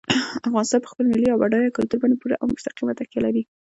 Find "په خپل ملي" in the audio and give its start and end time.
0.83-1.27